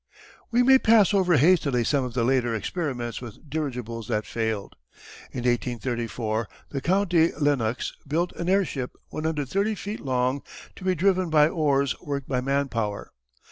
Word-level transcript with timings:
]We 0.49 0.63
may 0.63 0.79
pass 0.79 1.13
over 1.13 1.37
hastily 1.37 1.83
some 1.83 2.03
of 2.03 2.15
the 2.15 2.23
later 2.23 2.55
experiments 2.55 3.21
with 3.21 3.47
dirigibles 3.47 4.07
that 4.07 4.25
failed. 4.25 4.75
In 5.31 5.41
1834 5.41 6.47
the 6.69 6.81
Count 6.81 7.09
de 7.09 7.31
Lennox 7.39 7.93
built 8.07 8.31
an 8.31 8.49
airship 8.49 8.97
130 9.09 9.75
feet 9.75 9.99
long 9.99 10.41
to 10.75 10.83
be 10.83 10.95
driven 10.95 11.29
by 11.29 11.47
oars 11.49 11.95
worked 12.01 12.27
by 12.27 12.41
man 12.41 12.67
power. 12.67 13.11